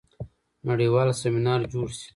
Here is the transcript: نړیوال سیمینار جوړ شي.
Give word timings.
نړیوال 0.69 1.07
سیمینار 1.21 1.61
جوړ 1.71 1.87
شي. 1.99 2.07